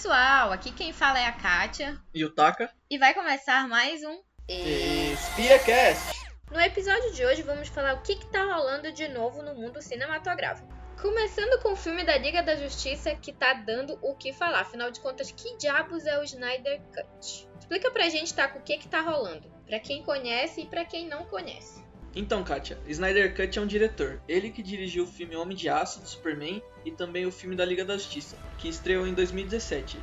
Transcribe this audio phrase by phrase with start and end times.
[0.00, 2.72] pessoal, aqui quem fala é a Kátia E o Taka?
[2.88, 4.22] e vai começar mais um.
[4.48, 6.18] EspiaCast!
[6.50, 9.82] No episódio de hoje vamos falar o que, que tá rolando de novo no mundo
[9.82, 10.66] cinematográfico.
[11.02, 14.60] Começando com o filme da Liga da Justiça que tá dando o que falar.
[14.60, 17.46] Afinal de contas, que diabos é o Snyder Cut?
[17.58, 19.52] Explica pra gente, tá, o que que tá rolando.
[19.66, 21.84] Pra quem conhece e pra quem não conhece.
[22.14, 24.20] Então, Kátia, Snyder Cut é um diretor.
[24.28, 27.64] Ele que dirigiu o filme Homem de Aço, do Superman, e também o filme da
[27.64, 29.98] Liga da Justiça, que estreou em 2017.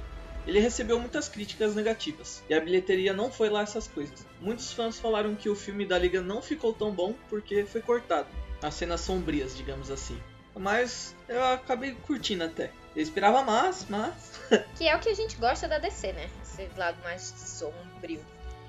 [0.45, 4.25] Ele recebeu muitas críticas negativas, e a bilheteria não foi lá essas coisas.
[4.39, 8.29] Muitos fãs falaram que o filme da Liga não ficou tão bom porque foi cortado.
[8.61, 10.17] As cenas sombrias, digamos assim.
[10.55, 12.71] Mas eu acabei curtindo até.
[12.95, 14.39] Eu esperava mais, mas.
[14.75, 16.29] Que é o que a gente gosta da DC, né?
[16.41, 18.21] Esse lado mais sombrio.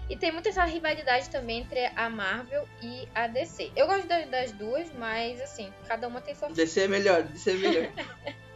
[0.09, 3.71] E tem muita essa rivalidade também entre a Marvel e a DC.
[3.77, 7.51] Eu gosto das, das duas, mas assim, cada uma tem sua DC é melhor, DC
[7.51, 7.93] é melhor.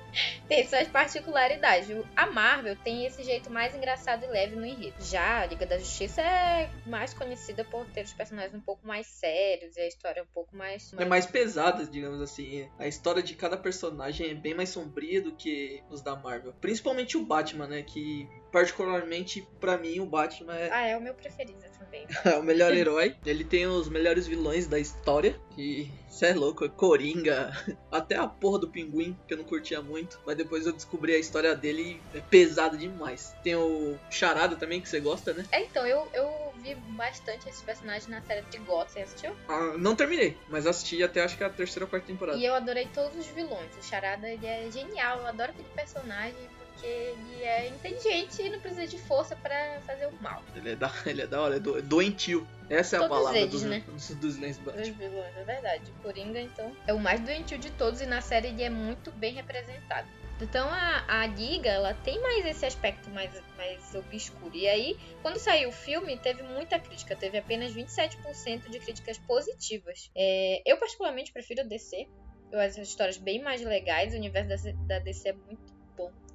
[0.48, 1.89] tem suas particularidades.
[2.17, 4.97] A Marvel tem esse jeito mais engraçado e leve no enredo.
[5.00, 9.06] Já a Liga da Justiça é mais conhecida por ter os personagens um pouco mais
[9.06, 10.92] sérios e a história um pouco mais.
[10.97, 12.69] é mais pesada, digamos assim.
[12.78, 16.53] A história de cada personagem é bem mais sombria do que os da Marvel.
[16.61, 17.83] Principalmente o Batman, né?
[17.83, 22.06] Que particularmente pra mim o Batman é Ah, é o meu preferido também.
[22.25, 23.17] é o melhor herói.
[23.25, 25.41] Ele tem os melhores vilões da história.
[25.56, 27.50] E cê é louco, é Coringa.
[27.91, 30.20] Até a porra do pinguim, que eu não curtia muito.
[30.25, 33.34] Mas depois eu descobri a história dele e é pesado demais.
[33.42, 35.47] Tem o Charada também, que você gosta, né?
[35.50, 38.89] É, então, eu, eu vi bastante esses personagens na série de Gotham.
[38.89, 39.37] Você assistiu?
[39.48, 42.39] Ah, não terminei, mas assisti até acho que a terceira ou quarta temporada.
[42.39, 43.77] E eu adorei todos os vilões.
[43.78, 45.19] O Charada, ele é genial.
[45.19, 46.48] Eu adoro aquele personagem
[46.83, 50.42] ele é inteligente e não precisa de força pra fazer o mal.
[50.55, 52.47] Ele é da, ele é da hora, é do, doentio.
[52.69, 53.84] Essa é a Todos palavra eles, dos, né?
[53.86, 54.94] dos, dos vilões do Os Batman.
[54.94, 55.91] vilões, é verdade.
[55.91, 59.10] O Coringa, então, é o mais doentio de todos e na série ele é muito
[59.12, 60.08] bem representado.
[60.41, 64.54] Então a, a Liga, ela tem mais esse aspecto mais, mais obscuro.
[64.54, 67.15] E aí, quando saiu o filme, teve muita crítica.
[67.15, 70.10] Teve apenas 27% de críticas positivas.
[70.16, 72.09] É, eu, particularmente, prefiro a DC.
[72.50, 74.12] Eu acho as histórias bem mais legais.
[74.15, 75.72] O universo da, da DC é muito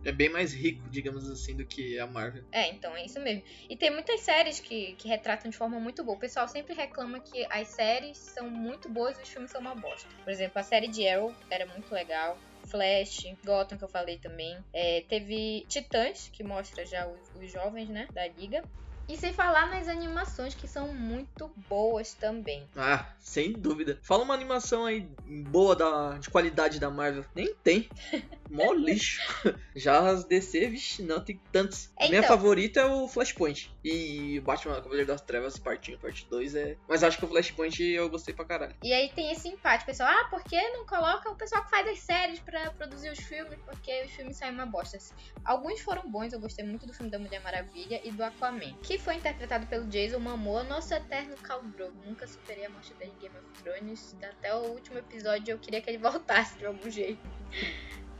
[0.07, 2.41] É bem mais rico, digamos assim, do que a Marvel.
[2.49, 3.43] É, então é isso mesmo.
[3.69, 6.15] E tem muitas séries que, que retratam de forma muito boa.
[6.15, 9.75] O pessoal sempre reclama que as séries são muito boas e os filmes são uma
[9.75, 10.07] bosta.
[10.23, 12.39] Por exemplo, a série de Arrow era muito legal.
[12.67, 14.57] Flash, Gotham, que eu falei também.
[14.71, 18.63] É, teve Titãs, que mostra já os, os jovens, né, da liga.
[19.07, 22.67] E sem falar nas animações, que são muito boas também.
[22.75, 23.97] Ah, sem dúvida.
[24.01, 25.07] Fala uma animação aí
[25.49, 27.23] boa da, de qualidade da Marvel.
[27.33, 27.89] Nem tem.
[28.49, 29.21] Mó lixo.
[29.75, 31.89] Já as DC, vixe, não, tem tantos.
[31.97, 32.29] A minha Então.
[32.29, 33.73] favorita é o Flashpoint.
[33.83, 36.77] E Batman Cavaleiro das Trevas, parte 1 parte 2 é.
[36.87, 38.75] Mas acho que o Flashpoint eu gostei pra caralho.
[38.83, 40.09] E aí tem esse empate, pessoal.
[40.09, 43.57] Ah, por que não coloca o pessoal que faz as séries pra produzir os filmes?
[43.65, 44.97] Porque os filmes saem uma bosta.
[45.45, 48.73] Alguns foram bons, eu gostei muito do filme da Mulher Maravilha e do Aquaman.
[48.81, 51.93] Que foi interpretado pelo Jason Momoa, nosso eterno Khal Drogo.
[52.05, 54.15] Nunca superei a morte dele em Game of Thrones.
[54.21, 57.19] Até o último episódio eu queria que ele voltasse de algum jeito.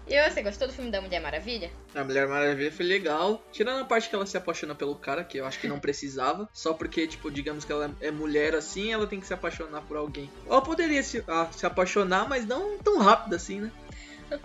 [0.09, 1.69] E você gostou do filme da Mulher Maravilha?
[1.93, 3.43] A Mulher Maravilha foi legal.
[3.51, 6.47] Tirando a parte que ela se apaixona pelo cara, que eu acho que não precisava.
[6.53, 9.97] Só porque, tipo, digamos que ela é mulher assim, ela tem que se apaixonar por
[9.97, 10.29] alguém.
[10.45, 13.71] Ela poderia se, ah, se apaixonar, mas não tão rápido assim, né?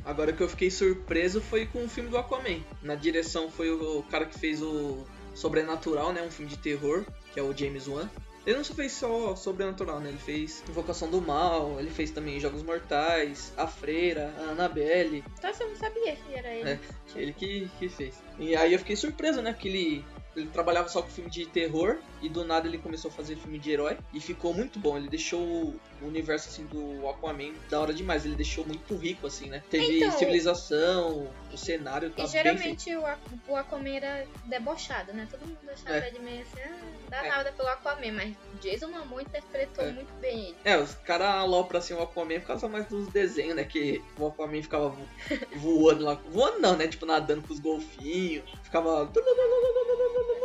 [0.04, 2.60] Agora o que eu fiquei surpreso foi com o filme do Aquaman.
[2.82, 5.04] Na direção foi o cara que fez o
[5.34, 6.22] Sobrenatural, né?
[6.22, 8.08] Um filme de terror, que é o James Wan.
[8.44, 10.08] Ele não só fez só Sobrenatural, né?
[10.08, 15.22] Ele fez Invocação do Mal, ele fez também Jogos Mortais, A Freira, a Annabelle.
[15.42, 16.70] Nossa, eu não sabia que era ele.
[16.70, 16.78] É.
[17.14, 18.20] Ele que, que fez.
[18.38, 19.52] E aí eu fiquei surpreso, né?
[19.52, 20.04] Porque ele,
[20.34, 23.58] ele trabalhava só com filme de terror e do nada ele começou a fazer filme
[23.58, 24.96] de herói e ficou muito bom.
[24.96, 28.24] Ele deixou o universo assim do Aquaman da hora demais.
[28.24, 29.62] Ele deixou muito rico assim, né?
[29.70, 33.02] Teve Então, civilização, o cenário tá E geralmente o,
[33.48, 35.26] o Aquaman era debochado, né?
[35.30, 36.08] Todo mundo achava É.
[36.08, 36.78] ele meio assim, ah,
[37.10, 37.28] dá É.
[37.28, 39.92] nada pelo Aquaman, mas Jason Momoa interpretou É.
[39.92, 40.56] muito bem ele.
[40.64, 43.64] É, os caras alopram assim o Aquaman por causa mais dos desenhos, né?
[43.64, 45.06] Que o Aquaman ficava vo-
[45.56, 46.14] voando lá.
[46.30, 46.86] Voando não, né?
[46.88, 48.44] Tipo, nadando com os golfinhos.
[48.62, 49.04] Ficava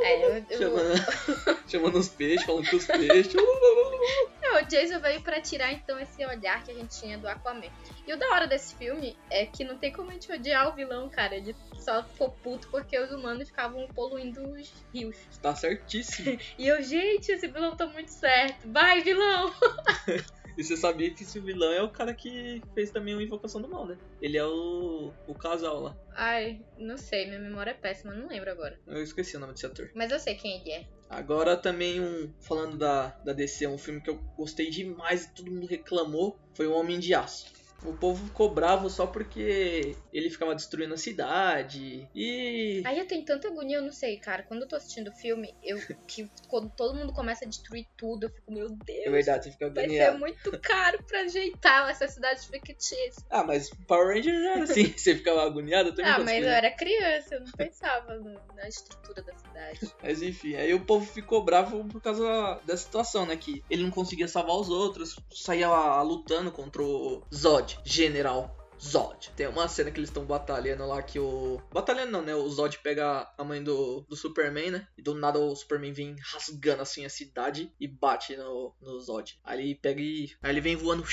[0.08, 3.34] É, eu, chamando, chamando os peixes, falando com os peixes.
[4.42, 7.70] Não, o Jason veio pra tirar então esse olhar que a gente tinha do Aquaman.
[8.06, 10.74] E o da hora desse filme é que não tem como a gente odiar o
[10.74, 11.36] vilão, cara.
[11.36, 15.18] Ele só ficou puto porque os humanos ficavam poluindo os rios.
[15.42, 16.38] Tá certíssimo.
[16.58, 18.72] E eu, gente, esse vilão tá muito certo.
[18.72, 19.54] Vai, vilão!
[20.58, 23.70] E você sabia que esse vilão é o cara que fez também o Invocação do
[23.70, 23.98] Mal, né?
[24.20, 25.98] Ele é o, o casal lá.
[26.16, 28.80] Ai, não sei, minha memória é péssima, não lembro agora.
[28.88, 29.92] Eu esqueci o nome desse ator.
[29.94, 30.88] Mas eu sei quem ele é.
[31.10, 32.34] Agora também um.
[32.42, 36.40] Falando da, da DC, um filme que eu gostei demais e todo mundo reclamou.
[36.56, 37.46] Foi o Homem de Aço.
[37.88, 42.08] O povo ficou bravo só porque ele ficava destruindo a cidade.
[42.14, 42.82] E.
[42.86, 44.44] Aí eu tenho tanta agonia, eu não sei, cara.
[44.44, 48.26] Quando eu tô assistindo o filme, eu que quando todo mundo começa a destruir tudo,
[48.26, 49.06] eu fico, meu Deus.
[49.06, 50.20] É verdade, você fica Vai ser agoniado.
[50.20, 53.24] muito caro pra ajeitar essa cidade fictícia.
[53.30, 54.94] Ah, mas Power Ranger já era assim.
[54.98, 56.12] Você ficava agoniado eu também.
[56.12, 58.20] Ah, mas eu era criança, eu não pensava
[58.56, 59.80] na estrutura da cidade.
[60.02, 63.38] Mas enfim, aí o povo ficou bravo por causa dessa situação, né?
[63.38, 65.68] Que ele não conseguia salvar os outros, saía
[66.02, 69.32] lutando contra o Zod, General Zod.
[69.36, 71.60] Tem uma cena que eles estão batalhando lá que o.
[71.74, 72.36] Batalhando não, né?
[72.36, 74.88] O Zod pega a mãe do, do Superman, né?
[74.98, 79.38] E do nada o Superman vem rasgando assim a cidade e bate no, no Zod.
[79.44, 80.32] Aí ele pega e.
[80.44, 81.04] Aí ele vem voando.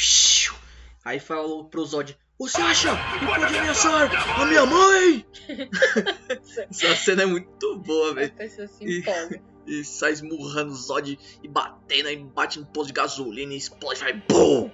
[1.05, 2.17] Aí falou pro Zod.
[2.39, 5.25] Você acha que pode ameaçar a minha mãe?
[6.69, 9.05] Essa cena é muito boa, velho A pessoa se E-
[9.67, 14.01] e sai esmurrando o Zod e batendo, aí bate no posto de gasolina e explode,
[14.01, 14.71] vai BUM!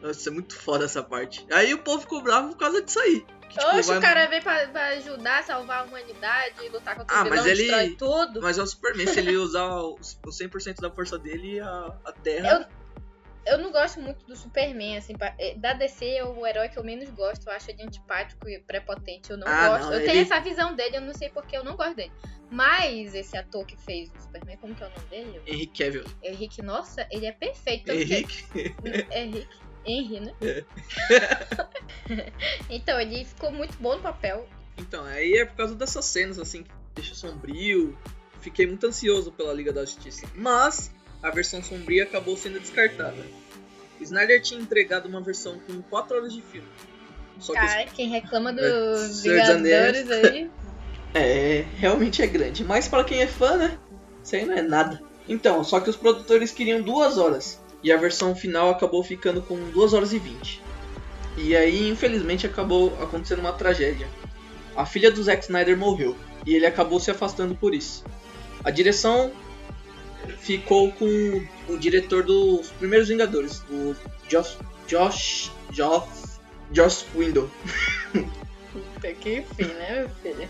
[0.00, 1.46] Nossa, é muito foda essa parte.
[1.52, 3.20] Aí o povo ficou bravo por causa disso aí.
[3.48, 7.16] Que, tipo, Oxe, vai- o cara veio pra, pra ajudar, salvar a humanidade, lutar contra
[7.16, 8.40] Ah, o vilão, mas ele- destrói tudo.
[8.40, 12.68] Mas é o Superman, se ele usar o 100% da força dele, a, a Terra...
[13.46, 16.84] Eu não gosto muito do Superman, assim, eh, da DC é o herói que eu
[16.84, 19.84] menos gosto, eu acho ele antipático e prepotente, eu não Ah, gosto.
[19.86, 22.12] não, eu ele- tenho essa visão dele, eu não sei porque eu não gosto dele.
[22.50, 25.40] Mas esse ator que fez o Superman, como que é o nome dele?
[25.46, 26.04] Henrique Cavill.
[26.22, 27.86] Henrique, nossa, ele é perfeito.
[27.86, 28.44] tanto que- Henrique?
[29.84, 30.34] Henry, né?
[30.40, 30.64] É.
[32.70, 34.46] então, ele ficou muito bom no papel.
[34.78, 37.96] Então, aí é por causa dessas cenas, assim, que deixa sombrio.
[38.40, 40.26] Fiquei muito ansioso pela Liga da Justiça.
[40.34, 40.90] Mas
[41.22, 43.22] a versão sombria acabou sendo descartada.
[44.00, 46.68] Snyder tinha entregado uma versão com 4 horas de filme.
[47.38, 49.22] Só que Cara, quem reclama É, dos Anéis.
[49.22, 50.50] Vingadores aí.
[51.12, 52.62] É, realmente é grande.
[52.62, 53.76] Mas para quem é fã, né?
[54.22, 55.02] Isso aí não é nada.
[55.28, 57.60] Então, só que os produtores queriam duas horas.
[57.82, 60.62] E a versão final acabou ficando com 2 horas e 20.
[61.36, 64.08] E aí, infelizmente, acabou acontecendo uma tragédia.
[64.76, 66.16] A filha do Zack Snyder morreu.
[66.46, 68.04] E ele acabou se afastando por isso.
[68.64, 69.32] A direção
[70.38, 71.06] ficou com
[71.68, 73.94] o diretor dos primeiros Vingadores, o
[74.28, 74.58] Josh.
[74.86, 75.52] Josh.
[75.70, 76.40] Josh.
[76.72, 77.50] Josh Window.
[78.12, 80.48] Puta que fim, né, meu filho?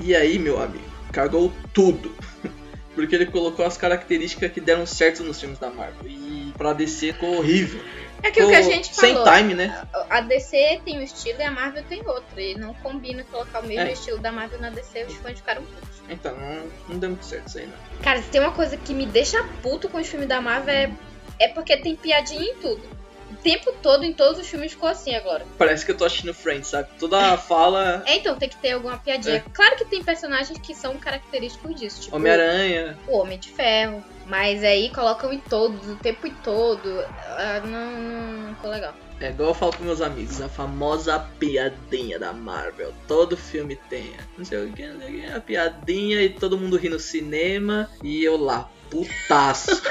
[0.00, 2.14] E aí, meu amigo, cagou tudo.
[2.94, 6.08] Porque ele colocou as características que deram certo nos filmes da Marvel.
[6.08, 6.25] E
[6.56, 7.80] pra DC ficou horrível.
[8.22, 9.30] É que o que a gente Sem falou.
[9.32, 9.86] time, né?
[10.08, 12.40] A DC tem um estilo e a Marvel tem outro.
[12.40, 13.92] E não combina colocar o mesmo É.
[13.92, 16.00] estilo da Marvel na DC, os fãs ficaram putos.
[16.08, 18.02] Então, não, não deu muito certo isso aí, não.
[18.02, 20.90] Cara, se tem uma coisa que me deixa puto com os filmes da Marvel é,
[21.38, 22.82] é porque tem piadinha em tudo.
[23.30, 25.44] O tempo todo, em todos os filmes, ficou assim agora.
[25.58, 26.88] Parece que eu tô assistindo Friends, sabe?
[26.98, 28.02] Toda fala.
[28.06, 29.36] É, então tem que ter alguma piadinha.
[29.46, 29.50] É.
[29.52, 32.02] Claro que tem personagens que são característicos disso.
[32.02, 32.96] Tipo, Homem-Aranha.
[33.06, 34.02] o Homem de Ferro.
[34.26, 37.04] Mas aí colocam em todos, o tempo todo.
[37.26, 38.94] Ah, não, não ficou legal.
[39.20, 42.92] É igual eu falo com meus amigos, a famosa piadinha da Marvel.
[43.08, 44.12] Todo filme tem.
[44.36, 46.98] Não sei o que, não sei o que, a piadinha e todo mundo ri no
[46.98, 47.88] cinema.
[48.02, 49.82] E eu lá, putaço.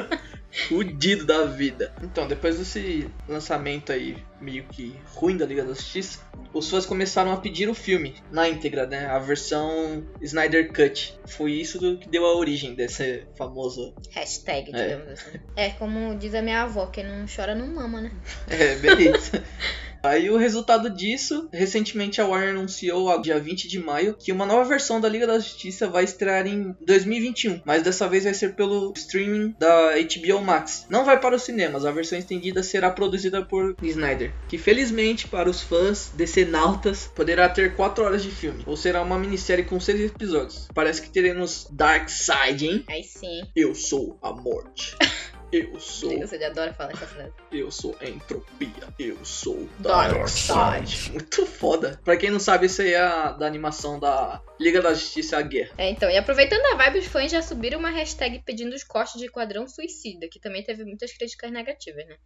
[0.68, 1.94] Fudido da vida.
[2.02, 6.20] Então, depois desse lançamento aí, meio que ruim da Liga da Justiça,
[6.52, 9.06] os fãs começaram a pedir o filme na íntegra, né?
[9.06, 11.18] A versão Snyder Cut.
[11.26, 13.94] Foi isso que deu a origem desse famoso.
[14.10, 14.82] Hashtag, É.
[14.84, 15.38] digamos assim.
[15.56, 18.12] É como diz a minha avó, quem não chora não mama, né?
[18.48, 19.42] É, beleza.
[20.06, 24.64] Aí o resultado disso, recentemente a Warner anunciou, dia 20 de maio, que uma nova
[24.64, 28.92] versão da Liga da Justiça vai estrear em 2021, mas dessa vez vai ser pelo
[28.96, 30.86] streaming da HBO Max.
[30.88, 35.50] Não vai para os cinemas, a versão estendida será produzida por Snyder, que felizmente para
[35.50, 40.00] os fãs decenautas poderá ter 4 horas de filme, ou será uma minissérie com 6
[40.02, 40.68] episódios.
[40.72, 42.84] Parece que teremos Darkseid, hein?
[42.88, 43.42] Aí sim.
[43.56, 44.94] Eu sou a morte.
[45.52, 47.32] Eu sou ele adora falar essa frase.
[47.52, 48.68] eu sou entropia.
[48.98, 50.48] Eu sou Darkseid.
[50.58, 51.12] Darkseid.
[51.12, 52.00] Muito foda.
[52.04, 55.42] Pra quem não sabe, isso aí é a, da animação da Liga da Justiça a
[55.42, 55.72] Guerra.
[55.78, 59.20] É, então, e aproveitando a vibe, os fãs já subiram uma hashtag pedindo os cortes
[59.20, 62.16] de Quadrão Suicida, que também teve muitas críticas negativas, né?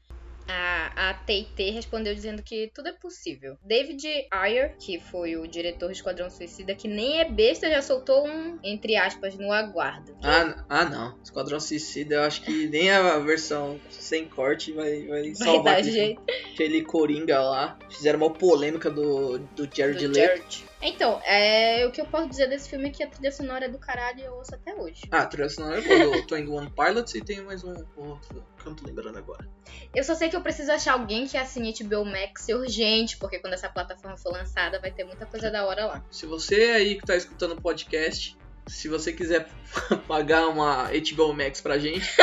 [0.51, 3.57] A, a TT respondeu dizendo que tudo é possível.
[3.65, 8.27] David Ayer, que foi o diretor do Esquadrão Suicida, que nem é besta, já soltou
[8.27, 10.17] um, entre aspas, no aguardo.
[10.23, 11.19] Ah, ah não.
[11.23, 16.19] Esquadrão Suicida, eu acho que nem a versão sem corte vai, vai Vai salvar aquele,
[16.53, 17.79] aquele Coringa lá.
[17.89, 20.37] Fizeram uma polêmica do, do Jared do Leto.
[20.37, 20.70] Jared.
[20.83, 23.69] Então, é, o que eu posso dizer desse filme é que a trilha sonora é
[23.69, 25.03] do caralho e eu ouço até hoje.
[25.11, 28.43] Ah, a trilha sonora é boa, do Twenty One Pilots e tem mais um outro
[28.59, 29.47] que eu não tô lembrando agora.
[29.95, 33.53] Eu só sei que eu preciso achar alguém que assine HBO Max urgente, porque quando
[33.53, 36.05] essa plataforma for lançada vai ter muita coisa da hora lá.
[36.11, 39.49] Se você aí que tá escutando o podcast, se você quiser
[40.09, 42.09] pagar uma HBO Max pra gente,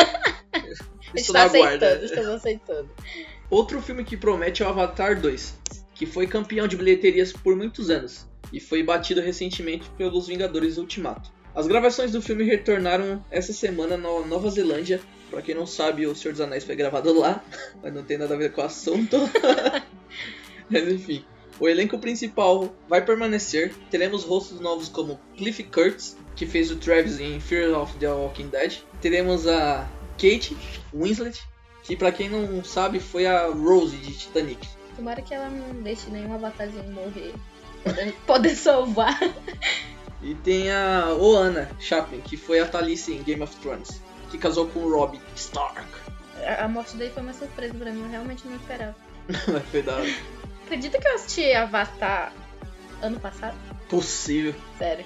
[0.55, 2.05] estou Estou na aceitando, guarda.
[2.05, 2.89] estamos aceitando.
[3.51, 5.59] Outro filme que promete é o Avatar 2,
[5.93, 11.32] que foi campeão de bilheterias por muitos anos e foi batido recentemente pelos Vingadores Ultimato.
[11.56, 15.01] As gravações do filme retornaram essa semana na Nova Zelândia.
[15.30, 17.44] Pra quem não sabe, o Senhor dos Anéis foi gravado lá,
[17.82, 19.18] mas não tem nada a ver com o assunto.
[20.70, 21.25] mas enfim,
[21.60, 23.74] o elenco principal vai permanecer.
[23.89, 28.50] Teremos rostos novos como Cliff Curtis, que fez o Travis em Fear of the Walking
[28.50, 28.77] Dead.
[29.01, 30.56] Teremos a Kate
[30.94, 31.42] Winslet,
[31.84, 34.68] que pra quem não sabe foi a Rose de Titanic.
[34.96, 37.34] Tomara que ela não deixe nenhum avatarzinho morrer.
[37.88, 39.20] Poder, poder salvar.
[40.22, 44.01] E tem a Oana Chaplin, que foi a Talice em Game of Thrones,
[44.32, 45.86] que casou com o Robb Stark.
[46.44, 48.96] A, a morte dele foi uma surpresa pra mim, eu realmente não esperava.
[49.72, 50.13] foi da hora.
[50.65, 52.34] Acredita que eu assisti Avatar
[53.01, 53.56] ano passado?
[53.89, 54.56] Possível.
[54.77, 55.06] Sério.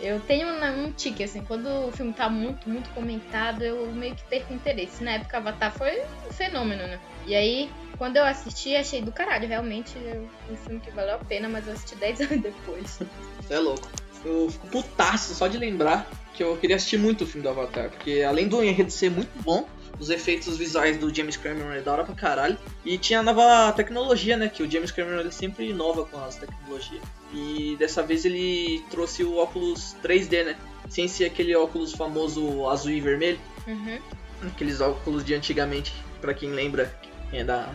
[0.00, 4.22] Eu tenho um tique, assim, quando o filme tá muito, muito comentado, eu meio que
[4.24, 5.02] perco interesse.
[5.02, 7.00] Na época, Avatar foi um fenômeno, né?
[7.26, 9.46] E aí, quando eu assisti, achei do caralho.
[9.48, 13.00] Realmente, é um filme que valeu a pena, mas eu assisti 10 anos depois.
[13.42, 13.88] Você é louco.
[14.24, 17.90] Eu fico putaço só de lembrar que eu queria assistir muito o filme do Avatar,
[17.90, 21.92] porque além do enredo ser muito bom, os efeitos visuais do James Cameron é da
[21.92, 22.56] hora pra caralho.
[22.84, 24.48] E tinha a nova tecnologia, né?
[24.48, 27.02] Que o James Cameron ele sempre inova com as tecnologias.
[27.34, 30.56] E dessa vez ele trouxe o óculos 3D, né?
[30.88, 33.40] Sem ser aquele óculos famoso azul e vermelho.
[33.66, 33.98] Uhum.
[34.46, 36.96] Aqueles óculos de antigamente, para quem lembra,
[37.32, 37.74] é da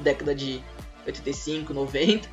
[0.00, 0.62] década de
[1.06, 2.28] 85, 90.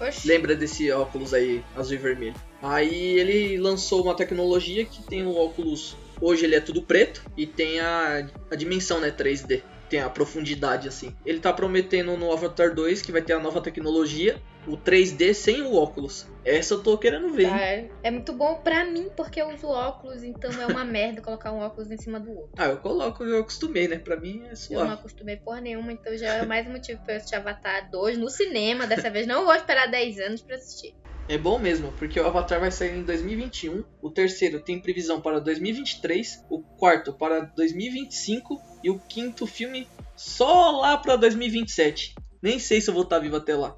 [0.00, 0.26] Oxi.
[0.26, 2.34] Lembra desse óculos aí, azul e vermelho.
[2.62, 5.96] Aí ele lançou uma tecnologia que tem o óculos.
[6.20, 9.62] Hoje ele é tudo preto e tem a, a dimensão, né, 3D.
[9.90, 11.14] Tem a profundidade assim.
[11.26, 15.62] Ele tá prometendo no Avatar 2 que vai ter a nova tecnologia, o 3D sem
[15.62, 16.26] o óculos.
[16.44, 17.48] Essa eu tô querendo ver.
[17.48, 21.22] Tá, é, é muito bom pra mim, porque eu uso óculos, então é uma merda
[21.22, 22.50] colocar um óculos em cima do outro.
[22.56, 23.98] Ah, eu coloco, eu acostumei, né?
[23.98, 24.92] Pra mim é Eu não suave.
[24.92, 28.28] acostumei porra nenhuma, então já é mais um motivo pra eu assistir Avatar 2 no
[28.28, 28.86] cinema.
[28.86, 30.94] Dessa vez não vou esperar 10 anos pra assistir.
[31.26, 35.40] É bom mesmo, porque o Avatar vai sair em 2021, o terceiro tem previsão para
[35.40, 42.14] 2023, o quarto para 2025 e o quinto filme só lá pra 2027.
[42.44, 43.74] Nem sei se eu vou estar vivo até lá.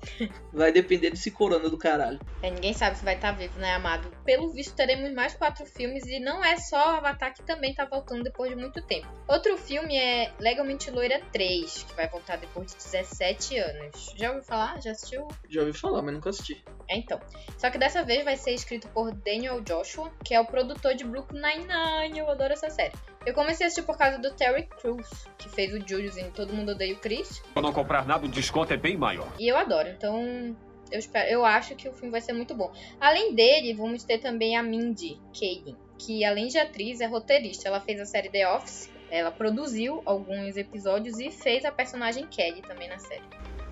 [0.52, 2.18] Vai depender desse corona do caralho.
[2.42, 4.11] É, ninguém sabe se vai estar vivo, né, amado?
[4.26, 7.85] Pelo visto, teremos mais quatro filmes e não é só o Avatar que também tá
[7.85, 9.06] voltando depois de muito tempo.
[9.28, 14.12] Outro filme é Legalmente Loira 3, que vai voltar depois de 17 anos.
[14.16, 14.83] Já ouviu falar?
[14.83, 15.28] Já assistiu?
[15.49, 16.64] Já ouvi falar, mas nunca assisti.
[16.88, 17.21] É, então.
[17.56, 21.04] Só que dessa vez vai ser escrito por Daniel Joshua, que é o produtor de
[21.04, 22.18] Brooklyn Nine-Nine.
[22.18, 22.95] Eu adoro essa série.
[23.25, 26.52] Eu comecei a assistir por causa do Terry Crews, que fez o Julius em Todo
[26.52, 27.42] Mundo Odeia o Chris.
[27.54, 29.28] Eu não comprar nada, o desconto é bem maior.
[29.38, 30.56] E eu adoro, então
[30.90, 32.73] eu, espero, eu acho que o filme vai ser muito bom.
[33.00, 37.69] Além dele, vamos ter também a Mindy Kaling, que além de atriz, é roteirista.
[37.69, 42.62] Ela fez a série The Office, ela produziu alguns episódios e fez a personagem Kelly
[42.62, 43.25] também na série.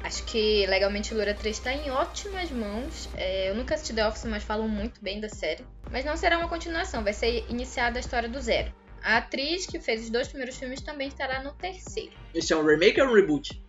[0.02, 3.09] Acho que Legalmente Loura 3 está em ótimas mãos.
[3.16, 5.64] É, eu nunca assisti The Office, mas falam muito bem da série.
[5.90, 8.71] Mas não será uma continuação, vai ser iniciada a história do zero.
[9.02, 12.12] A atriz que fez os dois primeiros filmes também estará no terceiro.
[12.35, 13.63] Esse é um remake ou um reboot?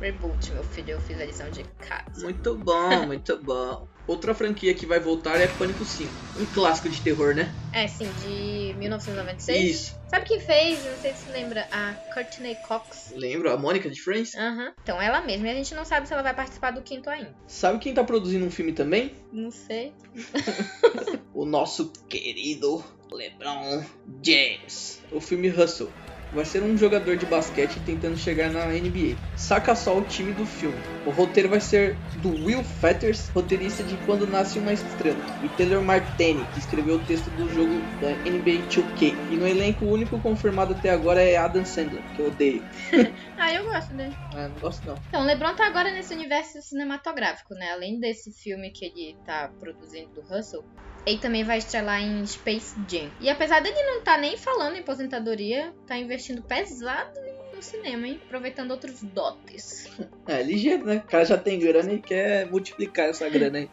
[0.00, 2.22] Reboot, meu filho, eu fiz a lição de casa.
[2.22, 3.88] Muito bom, muito bom.
[4.06, 6.12] Outra franquia que vai voltar é Pânico 5.
[6.36, 7.52] Um clássico de terror, né?
[7.74, 9.70] É, sim, de 1996.
[9.70, 9.98] Isso.
[10.08, 10.82] Sabe quem fez?
[10.84, 11.68] Não sei se você lembra.
[11.70, 13.10] A Courtney Cox.
[13.14, 14.34] Lembra a Mônica de Friends?
[14.34, 14.72] Aham.
[14.82, 15.48] Então, ela mesma.
[15.48, 17.34] E a gente não sabe se ela vai participar do quinto ainda.
[17.46, 19.14] Sabe quem tá produzindo um filme também?
[19.30, 19.92] Não sei.
[21.34, 23.84] o nosso querido LeBron
[24.24, 25.02] James.
[25.12, 25.92] O filme Hustle.
[26.32, 29.16] Vai ser um jogador de basquete tentando chegar na NBA.
[29.34, 30.82] Saca só o time do filme.
[31.04, 35.82] O roteiro vai ser do Will Fetters, roteirista de Quando Nasce Uma Estrela, e Taylor
[35.82, 39.16] Martini, que escreveu o texto do jogo da NBA 2K.
[39.30, 42.62] E no elenco o único confirmado até agora é Adam Sandler, que eu odeio.
[43.38, 44.16] Ah, eu gosto dele.
[44.34, 45.00] Ah, não gosto não.
[45.08, 47.70] Então, o LeBron tá agora nesse universo cinematográfico, né?
[47.70, 50.64] Além desse filme que ele tá produzindo do Hustle,
[51.08, 53.10] ele também vai estrelar em Space Jam.
[53.20, 57.18] E apesar dele não tá nem falando em aposentadoria, tá investindo pesado
[57.54, 58.20] no cinema, hein?
[58.26, 59.88] Aproveitando outros dotes.
[60.26, 60.96] É, ligeiro, né?
[60.96, 63.70] O cara já tem grana e quer multiplicar essa grana aí.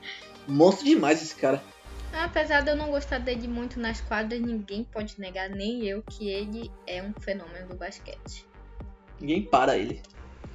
[0.48, 1.62] Monstro demais esse cara.
[2.14, 6.30] Apesar de eu não gostar dele muito nas quadras, ninguém pode negar, nem eu, que
[6.30, 8.46] ele é um fenômeno do basquete.
[9.20, 10.02] Ninguém para ele.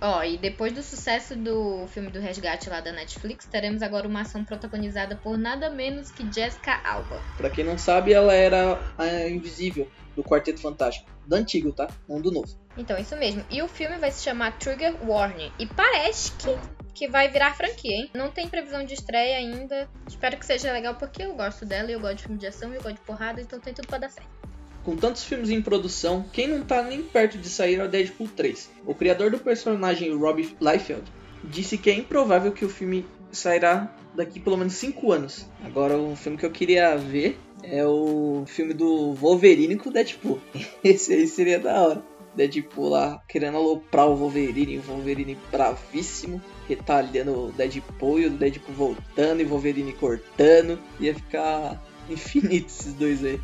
[0.00, 4.22] Ó, e depois do sucesso do filme do Resgate lá da Netflix, teremos agora uma
[4.22, 7.20] ação protagonizada por nada menos que Jessica Alba.
[7.36, 11.10] Pra quem não sabe, ela era a Invisível do Quarteto Fantástico.
[11.26, 11.88] Do antigo, tá?
[12.08, 12.48] Não do novo.
[12.76, 13.44] Então, isso mesmo.
[13.50, 15.52] E o filme vai se chamar Trigger Warning.
[15.58, 16.58] E parece que,
[16.94, 18.10] que vai virar franquia, hein?
[18.14, 19.88] Não tem previsão de estreia ainda.
[20.08, 22.72] Espero que seja legal porque eu gosto dela e eu gosto de filme de ação
[22.72, 24.39] e eu gosto de porrada, então tem tudo pra dar certo.
[24.84, 28.28] Com tantos filmes em produção, quem não tá nem perto de sair é o Deadpool
[28.28, 28.70] 3.
[28.86, 31.04] O criador do personagem, Rob Liefeld,
[31.44, 35.46] disse que é improvável que o filme sairá daqui pelo menos 5 anos.
[35.62, 40.40] Agora, o filme que eu queria ver é o filme do Wolverine com o Deadpool.
[40.82, 42.02] Esse aí seria da hora.
[42.34, 48.74] Deadpool lá querendo aloprar o Wolverine, o Wolverine bravíssimo, retalhando o Deadpool e o Deadpool
[48.74, 50.78] voltando e o Wolverine cortando.
[50.98, 53.40] Ia ficar infinito esses dois aí.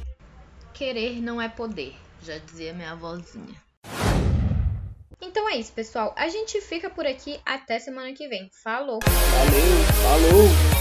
[0.76, 3.54] Querer não é poder, já dizia minha avózinha.
[5.22, 6.14] Então é isso, pessoal.
[6.18, 8.50] A gente fica por aqui até semana que vem.
[8.62, 9.00] Falou!
[9.00, 10.75] Valeu, falou!